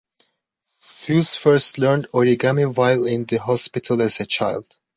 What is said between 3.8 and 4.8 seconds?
as a child.